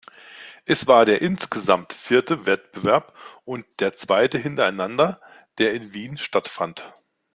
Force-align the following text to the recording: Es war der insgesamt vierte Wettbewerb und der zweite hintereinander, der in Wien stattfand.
Es 0.65 0.87
war 0.87 1.05
der 1.05 1.21
insgesamt 1.21 1.93
vierte 1.93 2.47
Wettbewerb 2.47 3.15
und 3.45 3.67
der 3.79 3.93
zweite 3.95 4.39
hintereinander, 4.39 5.21
der 5.59 5.75
in 5.75 5.93
Wien 5.93 6.17
stattfand. 6.17 6.91